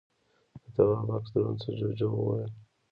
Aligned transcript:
د 0.61 0.65
تواب 0.75 0.99
بکس 1.07 1.29
دروند 1.33 1.59
شو، 1.63 1.71
جُوجُو 1.79 2.07
وويل: 2.13 2.51